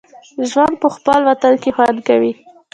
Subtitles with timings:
[0.49, 2.33] ژوند په خپل وطن کې خوند کوي